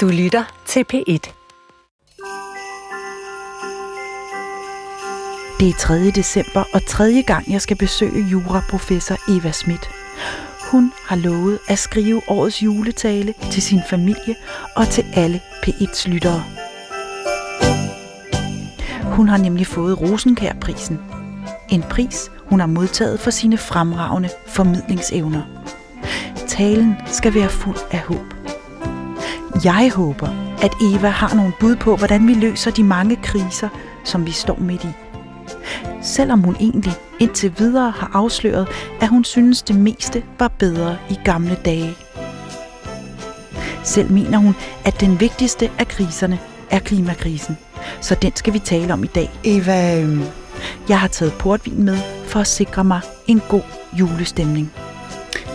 [0.00, 1.32] Du lytter til P1.
[5.60, 6.10] Det er 3.
[6.10, 9.90] december og tredje gang, jeg skal besøge juraprofessor Eva Schmidt.
[10.70, 14.36] Hun har lovet at skrive årets juletale til sin familie
[14.76, 16.44] og til alle P1's lyttere.
[19.02, 21.00] Hun har nemlig fået Rosenkær-prisen.
[21.68, 25.42] En pris, hun har modtaget for sine fremragende formidlingsevner.
[26.48, 28.39] Talen skal være fuld af håb.
[29.64, 30.28] Jeg håber,
[30.62, 33.68] at Eva har nogle bud på, hvordan vi løser de mange kriser,
[34.04, 34.88] som vi står midt i.
[36.02, 38.68] Selvom hun egentlig indtil videre har afsløret,
[39.00, 41.94] at hun synes det meste var bedre i gamle dage.
[43.84, 46.38] Selv mener hun, at den vigtigste af kriserne
[46.70, 47.58] er klimakrisen.
[48.00, 49.30] Så den skal vi tale om i dag.
[49.44, 50.22] Eva, øhm,
[50.88, 53.62] jeg har taget portvin med for at sikre mig en god
[53.98, 54.72] julestemning.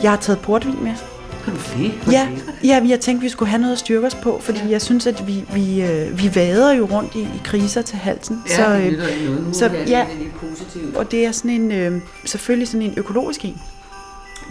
[0.03, 1.15] Jeg har taget portvin med.
[1.45, 1.94] Du det?
[2.12, 2.27] Ja,
[2.63, 5.27] ja, jeg tænkte, vi skulle have noget at styrke os på, fordi jeg synes, at
[5.27, 8.44] vi, vi, øh, vi vader jo rundt i, i kriser til halsen.
[8.50, 9.55] Ja, så, øh, noget.
[9.55, 10.05] Så- ja.
[10.39, 10.95] positivt.
[10.95, 13.61] og det er sådan en, øh, selvfølgelig sådan en økologisk en.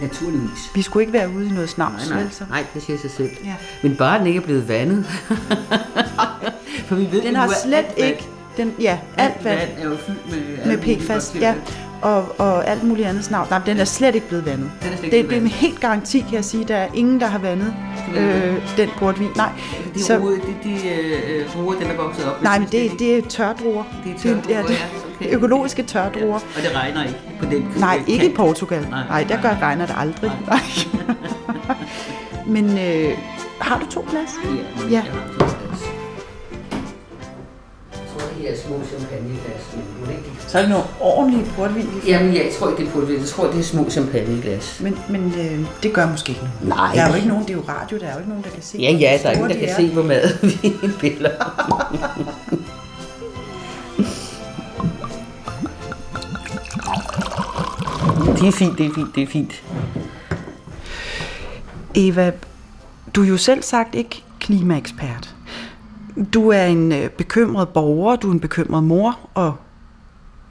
[0.01, 0.59] Naturligvis.
[0.75, 2.43] Vi skulle ikke være ude i noget snavs, Nej, nej, vel, så?
[2.49, 3.29] nej, det siger sig selv.
[3.45, 3.53] Ja.
[3.83, 5.05] Men bare den ikke er blevet vandet.
[6.87, 8.27] For vi ved, Den har slet ikke,
[8.57, 10.31] den, ja, alt vand vand er jo fyldt
[10.65, 11.53] med, med PFAS, ja,
[12.01, 13.49] og, og alt muligt andet snavs.
[13.49, 14.71] Nej, den er slet ikke blevet vandet.
[14.83, 16.63] Den er slet ikke Det, det er med helt garanti, kan jeg sige.
[16.65, 17.73] Der er ingen, der har vandet
[18.17, 19.29] øh, den portvin.
[19.35, 19.49] Nej,
[19.93, 20.13] De, så, så...
[20.63, 22.43] de, de øh, druer, den er vokset op.
[22.43, 23.83] nej men det, det er tørdruer.
[24.03, 24.75] Det er tørdruer, ja, det, ja,
[25.25, 25.35] okay.
[25.35, 26.33] Økologiske tørdruer.
[26.35, 28.33] Og det regner ikke på den Nej, ikke i.
[28.35, 28.87] Portugal.
[28.89, 30.31] Nej, Nej, der gør, regner det aldrig.
[30.47, 30.59] Nej.
[32.55, 33.17] Men øh,
[33.59, 34.29] har du to glas?
[34.89, 35.03] Ja, Ja.
[38.43, 38.77] Jeg har sådan en glas.
[38.77, 39.63] Jeg tror, det er små champagneglas,
[39.99, 41.87] men det ikke Så er det noget ordentligt portvin.
[41.87, 42.07] får.
[42.07, 43.19] Jamen, jeg tror ikke, det er på det.
[43.19, 44.79] Jeg tror, det er små champagneglas.
[44.81, 46.67] Men, men øh, det gør måske ikke noget.
[46.77, 46.91] Nej.
[46.95, 48.49] Der er jo ikke nogen, det er jo radio, der er jo ikke nogen, der
[48.49, 48.77] kan se.
[48.77, 49.75] Ja, ja, der er ingen, der de kan er.
[49.75, 50.39] se, hvor meget
[50.81, 51.31] vi piller.
[58.35, 59.63] Det er fint, det er fint, det er fint.
[61.95, 62.31] Eva,
[63.15, 65.34] du er jo selv sagt ikke klimaekspert.
[66.33, 69.55] Du er en øh, bekymret borger, du er en bekymret mor og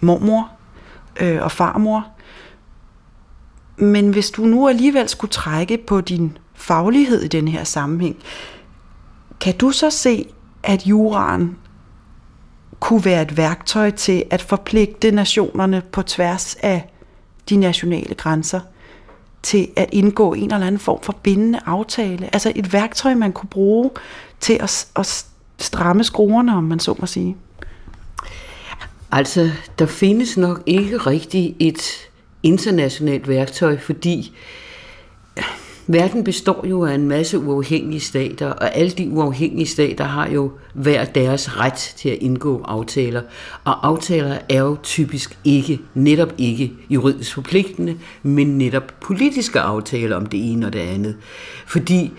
[0.00, 0.50] mormor
[1.20, 2.06] øh, og farmor.
[3.76, 8.16] Men hvis du nu alligevel skulle trække på din faglighed i den her sammenhæng,
[9.41, 10.26] kan du så se,
[10.62, 11.56] at juraen
[12.80, 16.92] kunne være et værktøj til at forpligte nationerne på tværs af
[17.48, 18.60] de nationale grænser
[19.42, 22.30] til at indgå en eller anden form for bindende aftale.
[22.32, 23.91] Altså et værktøj, man kunne bruge
[24.41, 25.26] til at, at
[25.59, 27.37] stramme skruerne, om man så må sige.
[29.12, 32.09] Altså, der findes nok ikke rigtig et
[32.42, 34.32] internationalt værktøj, fordi
[35.38, 35.44] øh,
[35.87, 40.53] verden består jo af en masse uafhængige stater, og alle de uafhængige stater har jo
[40.75, 43.22] hver deres ret til at indgå aftaler.
[43.65, 50.26] Og aftaler er jo typisk ikke, netop ikke juridisk forpligtende, men netop politiske aftaler om
[50.26, 51.16] det ene og det andet.
[51.66, 52.12] Fordi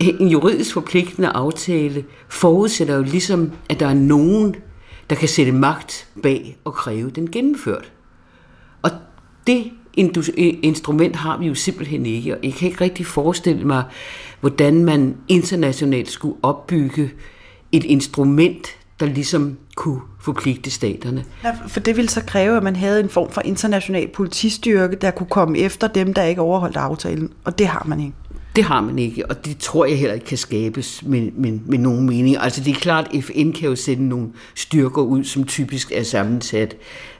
[0.00, 4.56] en juridisk forpligtende aftale forudsætter jo ligesom, at der er nogen,
[5.10, 7.92] der kan sætte magt bag og kræve den gennemført.
[8.82, 8.90] Og
[9.46, 9.70] det
[10.62, 13.84] instrument har vi jo simpelthen ikke, og jeg kan ikke rigtig forestille mig,
[14.40, 17.10] hvordan man internationalt skulle opbygge
[17.72, 18.68] et instrument,
[19.00, 21.24] der ligesom kunne forpligte staterne.
[21.44, 25.10] Ja, for det ville så kræve, at man havde en form for international politistyrke, der
[25.10, 27.32] kunne komme efter dem, der ikke overholdt aftalen.
[27.44, 28.12] Og det har man ikke.
[28.56, 31.78] Det har man ikke, og det tror jeg heller ikke kan skabes med, med, med
[31.78, 32.36] nogen mening.
[32.40, 36.02] Altså det er klart, at FN kan jo sende nogle styrker ud, som typisk er
[36.02, 36.76] sammensat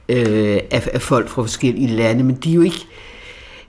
[0.08, 2.86] øh, af, af folk fra forskellige lande, men de er jo ikke...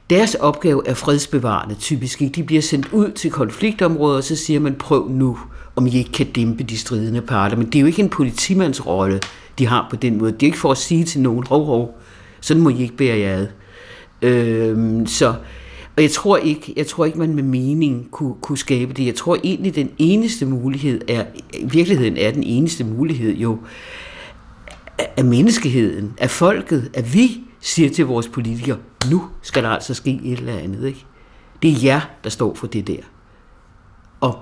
[0.09, 2.21] Deres opgave er fredsbevarende typisk.
[2.21, 2.33] Ikke?
[2.33, 5.39] De bliver sendt ud til konfliktområder, og så siger man, prøv nu,
[5.75, 7.57] om I ikke kan dæmpe de stridende parter.
[7.57, 9.19] Men det er jo ikke en politimandsrolle,
[9.59, 10.31] de har på den måde.
[10.31, 11.99] Det er ikke for at sige til nogen, hov, hov,
[12.41, 13.47] sådan må I ikke bære jer ad.
[14.21, 15.33] Øh, så,
[15.99, 19.05] og jeg tror ikke, jeg tror ikke, man med mening kunne, kunne skabe det.
[19.05, 23.59] Jeg tror egentlig, den eneste mulighed er, i virkeligheden er den eneste mulighed jo,
[25.17, 28.77] af menneskeheden, af folket, at vi siger til vores politikere,
[29.11, 30.87] nu skal der altså ske et eller andet.
[30.87, 31.05] Ikke?
[31.61, 33.01] Det er jer, der står for det der.
[34.21, 34.39] Og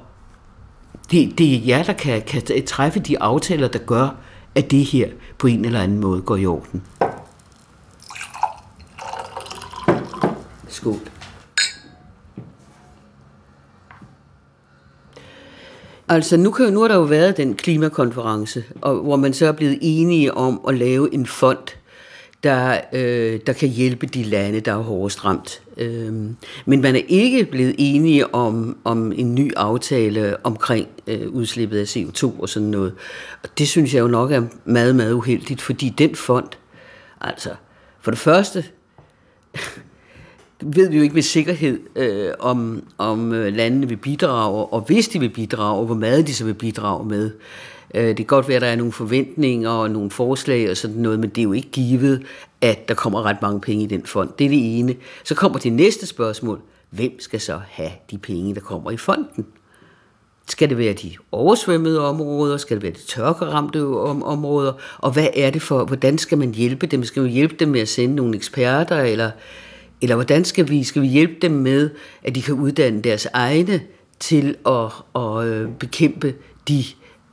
[1.11, 4.15] det, det er jer, der kan, kan træffe de aftaler, der gør,
[4.55, 6.83] at det her på en eller anden måde går i orden.
[10.67, 11.16] Skål.
[16.09, 19.51] Altså, nu, kan, nu har der jo været den klimakonference, og, hvor man så er
[19.51, 21.67] blevet enige om at lave en fond
[22.43, 25.61] der, øh, der kan hjælpe de lande, der er hårdest ramt.
[25.77, 26.13] Øh,
[26.65, 31.97] men man er ikke blevet enige om, om en ny aftale omkring øh, udslippet af
[31.97, 32.93] CO2 og sådan noget.
[33.43, 36.47] Og det synes jeg jo nok er meget, meget uheldigt, fordi den fond,
[37.21, 37.49] altså
[38.01, 38.65] for det første,
[40.61, 45.07] ved vi jo ikke med sikkerhed, øh, om, om øh, landene vil bidrage, og hvis
[45.07, 47.31] de vil bidrage, hvor meget de så vil bidrage med.
[47.95, 50.97] Øh, det kan godt være, at der er nogle forventninger og nogle forslag og sådan
[50.97, 52.23] noget, men det er jo ikke givet,
[52.61, 54.29] at der kommer ret mange penge i den fond.
[54.39, 54.95] Det er det ene.
[55.23, 56.61] Så kommer det næste spørgsmål.
[56.89, 59.45] Hvem skal så have de penge, der kommer i fonden?
[60.49, 62.57] Skal det være de oversvømmede områder?
[62.57, 63.85] Skal det være de tørkeramte
[64.23, 64.73] områder?
[64.97, 67.03] Og hvad er det for, hvordan skal man hjælpe dem?
[67.03, 69.31] Skal man hjælpe dem med at sende nogle eksperter, eller,
[70.01, 71.89] eller hvordan skal vi, skal vi hjælpe dem med,
[72.23, 73.81] at de kan uddanne deres egne
[74.19, 76.33] til at, at øh, bekæmpe
[76.67, 76.83] de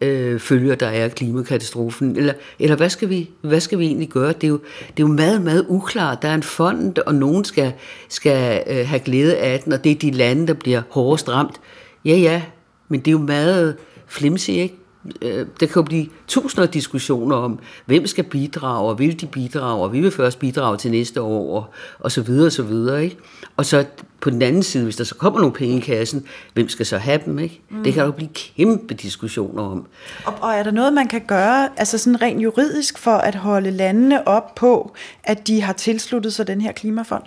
[0.01, 2.17] øh, følger, der er klimakatastrofen?
[2.17, 4.33] Eller, eller hvad, skal vi, hvad skal vi egentlig gøre?
[4.33, 6.23] Det er, jo, det er jo meget, meget uklart.
[6.23, 7.73] Der er en fond, og nogen skal,
[8.09, 11.61] skal øh, have glæde af den, og det er de lande, der bliver hårdest ramt.
[12.05, 12.43] Ja, ja,
[12.89, 13.77] men det er jo meget
[14.07, 14.77] flimsy, ikke?
[15.23, 19.27] Øh, der kan jo blive tusinder af diskussioner om, hvem skal bidrage, og vil de
[19.27, 21.67] bidrage, og vi vil først bidrage til næste år, og,
[21.99, 23.17] og så videre, og så videre, ikke?
[23.57, 23.85] Og så
[24.25, 26.99] på den anden side, hvis der så kommer nogle penge i kassen, hvem skal så
[26.99, 27.61] have dem, ikke?
[27.71, 27.85] Mm.
[27.85, 29.87] Det kan jo blive kæmpe diskussioner om.
[30.25, 33.71] Og, og er der noget, man kan gøre, altså sådan rent juridisk, for at holde
[33.71, 34.95] landene op på,
[35.25, 37.23] at de har tilsluttet sig den her klimafond?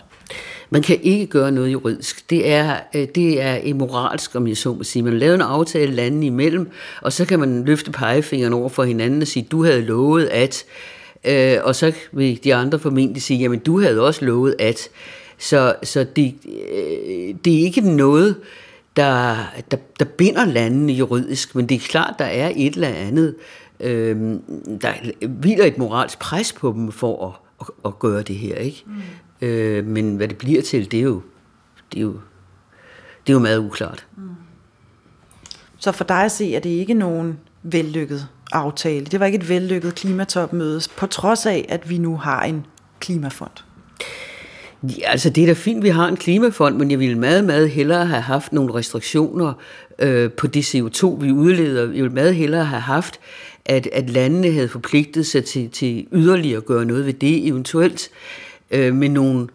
[0.70, 2.30] Man kan ikke gøre noget juridisk.
[2.30, 5.04] Det er, øh, det er imoralsk, om jeg så må sige.
[5.04, 6.70] Man laver en aftale landene imellem,
[7.02, 10.66] og så kan man løfte pegefingeren over for hinanden og sige, du havde lovet at,
[11.26, 14.90] øh, og så vil de andre formentlig sige, jamen du havde også lovet at.
[15.38, 18.36] Så, så det, øh, det er ikke noget,
[18.96, 19.38] der,
[19.72, 23.36] der, der binder landene juridisk, men det er klart, der er et eller andet,
[23.80, 24.36] øh,
[24.82, 24.94] der
[25.28, 28.56] hviler et moralsk pres på dem for at, at, at gøre det her.
[28.56, 28.84] ikke.
[28.86, 29.48] Mm.
[29.48, 31.22] Øh, men hvad det bliver til, det er jo,
[31.92, 32.14] det er jo,
[33.28, 34.06] det er jo meget uklart.
[34.18, 34.30] Mm.
[35.78, 39.06] Så for dig at se, er det ikke nogen vellykket aftale.
[39.06, 42.66] Det var ikke et vellykket klimatopmøde, på trods af, at vi nu har en
[43.00, 43.67] klimafond.
[44.84, 47.70] Ja, altså det er da fint, vi har en klimafond, men jeg ville meget, meget
[47.70, 49.54] hellere have haft nogle restriktioner
[50.00, 51.82] øh, på det CO2, vi udleder.
[51.82, 53.20] Jeg ville meget hellere have haft,
[53.66, 58.10] at, at landene havde forpligtet sig til, til yderligere at gøre noget ved det, eventuelt
[58.72, 59.48] øh, med nogle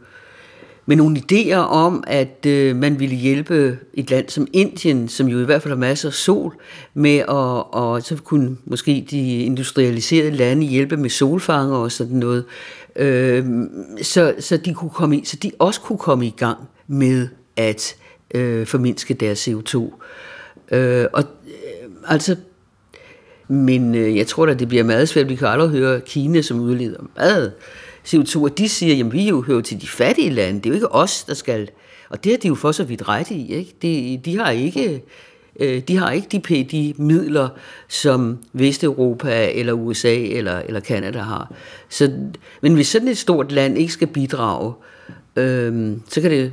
[0.87, 5.41] med nogle idéer om, at øh, man ville hjælpe et land som Indien, som jo
[5.41, 6.55] i hvert fald har masser af sol,
[6.95, 7.29] med at
[7.73, 12.45] og så kunne måske de industrialiserede lande hjælpe med solfanger og sådan noget,
[12.97, 13.47] øh,
[14.03, 17.97] så, så, de kunne komme i, så de også kunne komme i gang med at
[18.35, 19.79] øh, formindske deres CO2.
[20.71, 22.37] Øh, og øh, altså
[23.49, 25.29] men øh, jeg tror da, det bliver meget svært.
[25.29, 27.53] Vi kan aldrig høre Kina, som udleder meget
[28.07, 30.75] CO2, og de siger, jamen vi jo hører til de fattige lande, det er jo
[30.75, 31.71] ikke os, der skal...
[32.09, 33.75] Og det har de jo for så vidt ret i, ikke?
[33.83, 35.03] De, øh, de har ikke...
[35.89, 37.49] De har ikke de, de midler,
[37.89, 41.55] som Vesteuropa eller USA eller, eller Kanada har.
[41.89, 42.13] Så,
[42.63, 44.73] men hvis sådan et stort land ikke skal bidrage,
[45.37, 46.53] øh, så kan det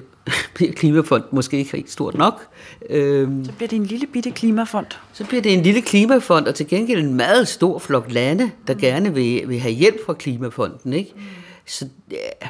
[0.79, 2.47] klimafond måske ikke helt stort nok.
[2.89, 4.85] Øhm, så bliver det en lille bitte klimafond.
[5.13, 8.73] Så bliver det en lille klimafond, og til gengæld en meget stor flok lande, der
[8.73, 8.79] mm.
[8.79, 10.93] gerne vil, vil have hjælp fra klimafonden.
[10.93, 11.11] Ikke?
[11.15, 11.21] Mm.
[11.65, 12.47] Så ja,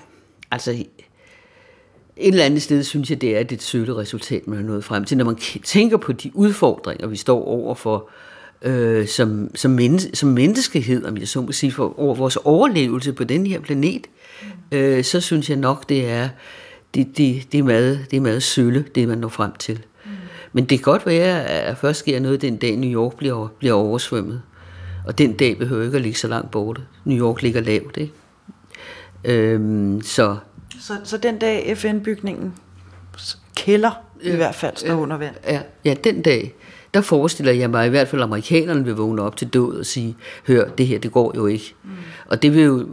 [0.51, 4.83] altså et eller andet sted synes jeg, det er et sølle resultat, man har nået
[4.83, 5.17] frem til.
[5.17, 8.09] Når man tænker på de udfordringer, vi står over for,
[8.61, 13.13] øh, som, som, menneske, som menneskehed, om jeg så må sige, for over vores overlevelse
[13.13, 14.07] på den her planet,
[14.71, 14.77] mm.
[14.77, 16.29] øh, så synes jeg nok, det er
[16.95, 19.79] det, det, det, er meget, det er meget sølle, det man når frem til.
[20.05, 20.11] Mm.
[20.53, 23.73] Men det kan godt være, at først sker noget den dag, New York bliver, bliver
[23.73, 24.41] oversvømmet.
[25.05, 26.81] Og den dag behøver ikke at ligge så langt borte.
[27.05, 28.13] New York ligger lavt, ikke?
[29.23, 30.37] Øhm, så.
[30.79, 30.93] så.
[31.03, 32.53] Så den dag FN-bygningen
[33.55, 33.91] kælder
[34.21, 35.35] i hvert fald står under vand?
[35.47, 36.55] Ja, ja, den dag,
[36.93, 39.85] der forestiller jeg mig i hvert fald, at amerikanerne vil vågne op til død og
[39.85, 40.15] sige,
[40.47, 41.75] hør, det her, det går jo ikke.
[42.27, 42.87] Og det vil jo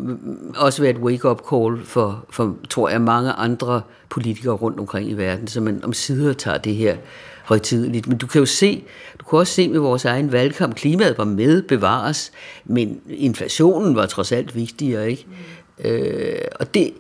[0.56, 5.14] også være et wake-up call for, for, tror jeg, mange andre politikere rundt omkring i
[5.14, 6.96] verden, så man om sider tager det her
[7.44, 8.06] højtideligt.
[8.06, 8.85] Men du kan jo se,
[9.20, 12.32] du kan også se med vores egen valgkamp, klimaet var med bevares,
[12.64, 15.26] men inflationen var trods alt vigtigere, ikke?
[15.28, 15.90] Mm.
[15.90, 16.92] Øh, og det,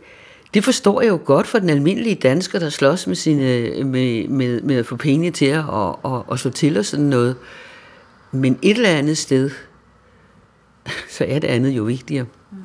[0.54, 4.60] det forstår jeg jo godt for den almindelige dansker, der slås med, sine, med, med,
[4.62, 7.36] med at få penge til at og, og, og slå til og sådan noget.
[8.32, 9.50] Men et eller andet sted,
[11.16, 12.26] så er det andet jo vigtigere.
[12.52, 12.58] Mm.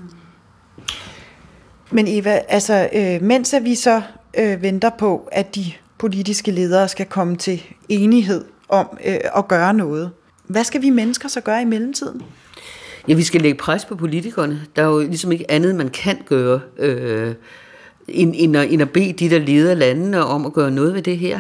[1.92, 4.02] Men Eva, altså, øh, mens at vi så
[4.38, 5.66] øh, venter på, at de
[5.98, 10.12] politiske ledere skal komme til enighed om øh, at gøre noget,
[10.48, 12.22] hvad skal vi mennesker så gøre i mellemtiden?
[13.08, 14.62] Ja, vi skal lægge pres på politikerne.
[14.76, 17.34] Der er jo ligesom ikke andet, man kan gøre, øh,
[18.08, 21.02] end, end, at, end at bede de, der leder landene om at gøre noget ved
[21.02, 21.40] det her.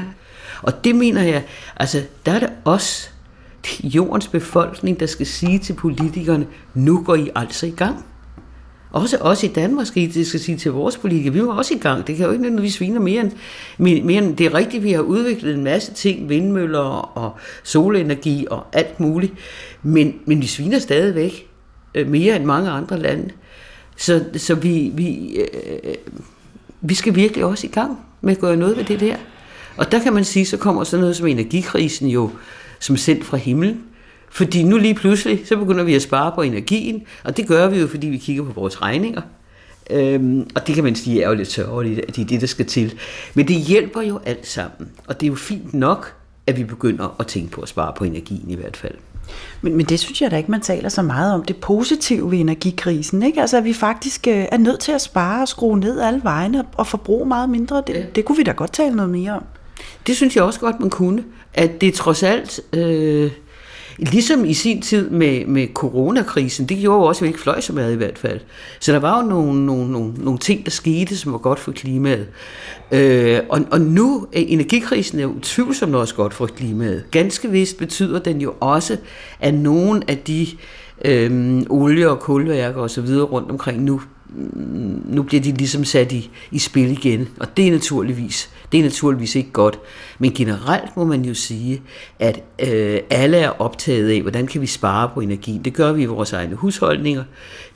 [0.62, 1.44] Og det mener jeg,
[1.78, 3.14] altså der er det os,
[3.84, 8.06] jordens befolkning, der skal sige til politikerne, nu går I altså i gang.
[8.92, 11.78] Også os i Danmark skal, det skal sige til vores politikere, vi var også i
[11.78, 12.08] gang.
[12.08, 13.32] Det kan jo ikke nødvendigvis sviner mere end,
[13.78, 18.66] mere end, det er rigtigt, vi har udviklet en masse ting, vindmøller og solenergi og
[18.74, 19.34] alt muligt,
[19.84, 21.48] men, men vi sviner stadigvæk
[21.96, 23.30] øh, mere end mange andre lande.
[23.98, 25.94] Så, så vi, vi, øh,
[26.82, 29.16] vi skal virkelig også i gang med at gøre noget ved det der.
[29.78, 32.30] Og der kan man sige, så kommer sådan noget som energikrisen jo
[32.82, 33.84] som sendt fra himlen.
[34.30, 37.80] Fordi nu lige pludselig, så begynder vi at spare på energien, og det gør vi
[37.80, 39.22] jo, fordi vi kigger på vores regninger.
[39.90, 42.48] Øhm, og det kan man sige er jo lidt sørgeligt, at det er det, der
[42.48, 42.94] skal til.
[43.34, 46.14] Men det hjælper jo alt sammen, og det er jo fint nok,
[46.48, 48.94] at vi begynder at tænke på at spare på energien i hvert fald.
[49.62, 51.44] Men, men det synes jeg da ikke, man taler så meget om.
[51.44, 53.24] Det positive ved energikrisen.
[53.24, 53.42] Ikke?
[53.42, 56.64] Altså, at vi faktisk øh, er nødt til at spare og skrue ned alle vejene
[56.78, 57.84] og forbruge meget mindre.
[57.88, 58.04] Det, ja.
[58.16, 59.44] det kunne vi da godt tale noget mere om.
[60.08, 61.24] Det synes jeg også godt, man kunne.
[61.54, 62.60] At det trods alt...
[62.74, 63.32] Øh,
[63.98, 67.62] Ligesom i sin tid med, med coronakrisen, det gjorde jo også, at vi ikke fløj
[67.62, 68.40] så meget i hvert fald.
[68.80, 71.72] Så der var jo nogle, nogle, nogle, nogle ting, der skete, som var godt for
[71.72, 72.28] klimaet.
[72.92, 77.04] Øh, og, og nu, energikrisen er jo utvivlsomt også godt for klimaet.
[77.12, 78.98] Ganske vist betyder den jo også,
[79.40, 80.48] at nogle af de
[81.06, 83.08] øh, olie- og kulværker osv.
[83.08, 84.02] rundt omkring nu
[85.06, 88.84] nu bliver de ligesom sat i, i spil igen, og det er naturligvis det er
[88.84, 89.80] naturligvis ikke godt.
[90.20, 91.82] Men generelt må man jo sige,
[92.20, 95.62] at øh, alle er optaget af, hvordan kan vi spare på energi.
[95.66, 97.24] Det gør vi i vores egne husholdninger.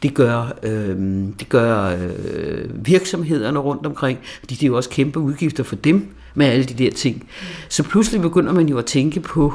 [0.03, 0.97] Det gør, øh,
[1.39, 1.97] det gør
[2.33, 6.65] øh, virksomhederne rundt omkring, fordi det er jo også kæmpe udgifter for dem med alle
[6.65, 7.29] de der ting.
[7.69, 9.53] Så pludselig begynder man jo at tænke på,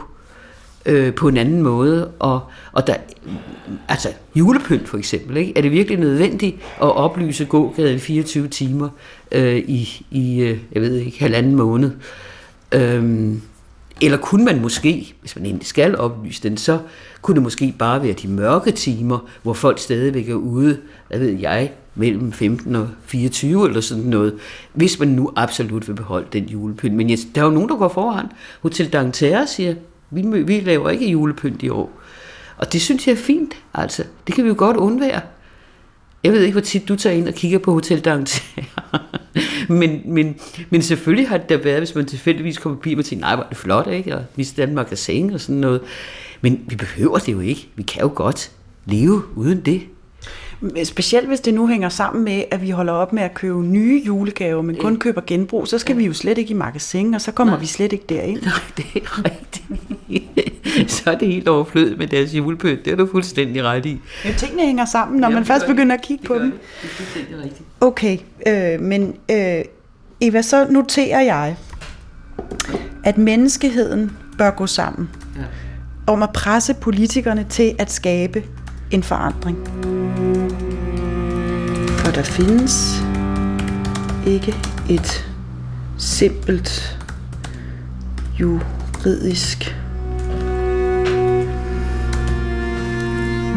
[0.86, 2.10] øh, på en anden måde.
[2.18, 2.40] Og,
[2.72, 2.94] og der,
[3.88, 5.52] altså julepynt for eksempel, ikke?
[5.56, 8.88] er det virkelig nødvendigt at oplyse gågaden 24 timer
[9.32, 11.90] øh, i, i øh, jeg ved ikke, halvanden måned?
[12.72, 13.42] Øhm,
[14.02, 16.78] eller kunne man måske, hvis man egentlig skal oplyse den, så
[17.22, 21.38] kunne det måske bare være de mørke timer, hvor folk stadigvæk er ude, hvad ved
[21.38, 24.34] jeg, mellem 15 og 24 eller sådan noget,
[24.72, 26.94] hvis man nu absolut vil beholde den julepynt.
[26.94, 28.26] Men der er jo nogen, der går foran.
[28.60, 29.74] Hotel D'Angleterre siger,
[30.10, 32.00] vi, vi laver ikke julepynt i år.
[32.56, 34.04] Og det synes jeg er fint, altså.
[34.26, 35.20] Det kan vi jo godt undvære.
[36.24, 38.64] Jeg ved ikke, hvor tit du tager ind og kigger på Hotel Dangterre.
[39.68, 40.36] men, men,
[40.70, 43.44] men selvfølgelig har det da været, hvis man tilfældigvis kommer forbi og tænker, nej, hvor
[43.44, 44.16] er det flot, ikke?
[44.16, 45.80] Og vi er magasin og sådan noget.
[46.40, 47.68] Men vi behøver det jo ikke.
[47.76, 48.50] Vi kan jo godt
[48.86, 49.82] leve uden det.
[50.84, 54.02] Specielt hvis det nu hænger sammen med, at vi holder op med at købe nye
[54.06, 55.98] julegaver, men kun køber genbrug, så skal ja.
[55.98, 57.60] vi jo slet ikke i magasin, og så kommer Nej.
[57.60, 58.42] vi slet ikke derind.
[58.46, 59.64] Nej, det er rigtigt.
[60.96, 62.84] så er det helt overflødet med deres julepynt.
[62.84, 64.00] Det er du fuldstændig ret i.
[64.24, 66.50] Ja, tingene hænger sammen, når ja, man først begynder at kigge det på dem.
[66.50, 66.60] Det.
[66.82, 67.68] det er fuldstændig rigtigt.
[67.80, 69.64] Okay, øh, men øh,
[70.20, 71.56] Eva, så noterer jeg,
[73.04, 75.42] at menneskeheden bør gå sammen ja.
[76.12, 78.44] om at presse politikerne til at skabe
[78.90, 79.58] en forandring.
[81.98, 83.04] For der findes
[84.26, 84.54] ikke
[84.90, 85.30] et
[85.98, 86.98] simpelt
[88.40, 89.79] juridisk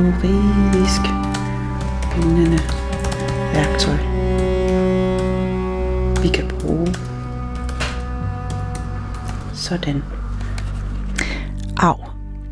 [0.03, 1.01] juridisk
[2.12, 2.60] bindende
[3.53, 3.98] værktøj,
[6.22, 6.95] vi kan bruge.
[9.53, 10.03] Sådan.
[11.77, 11.95] Au,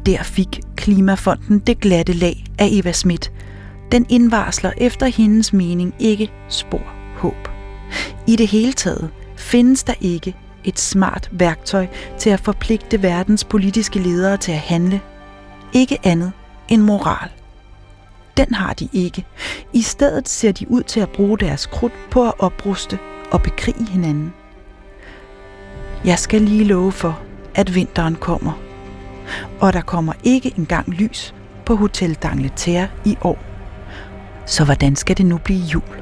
[0.05, 3.31] der fik Klimafonden det glatte lag af Eva Schmidt.
[3.91, 7.47] Den indvarsler efter hendes mening ikke spor håb.
[8.27, 13.99] I det hele taget findes der ikke et smart værktøj til at forpligte verdens politiske
[13.99, 15.01] ledere til at handle.
[15.73, 16.31] Ikke andet
[16.69, 17.40] end moral.
[18.37, 19.25] Den har de ikke.
[19.73, 22.99] I stedet ser de ud til at bruge deres krudt på at opruste
[23.31, 24.33] og bekrige hinanden.
[26.05, 27.19] Jeg skal lige love for,
[27.55, 28.59] at vinteren kommer.
[29.59, 31.35] Og der kommer ikke engang lys
[31.65, 33.39] på Hotel d'Angleterre i år.
[34.45, 36.01] Så hvordan skal det nu blive jul?